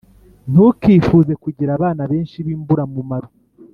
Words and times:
Ntukifuze 0.51 1.33
kugira 1.43 1.71
abana 1.77 2.03
benshi 2.11 2.37
b’imburamumaro, 2.45 3.29